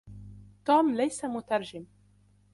توم 0.65 0.95
ليس 0.95 1.25
مترجم. 1.25 1.85